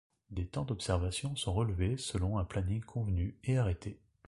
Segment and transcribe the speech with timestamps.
[0.31, 3.99] Des temps d'observations sont relevés selon un planning convenu et arrêté.